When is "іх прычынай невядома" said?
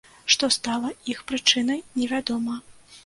1.13-2.59